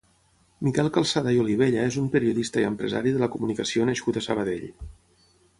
Miquel 0.67 0.87
Calçada 0.95 1.33
i 1.35 1.41
Olivella 1.41 1.83
és 1.91 1.99
un 2.03 2.09
periodista 2.17 2.63
i 2.63 2.67
empresari 2.71 3.15
de 3.19 3.23
la 3.25 3.31
comunicació 3.37 3.89
nascut 3.91 4.19
a 4.23 4.29
Sabadell. 4.31 4.69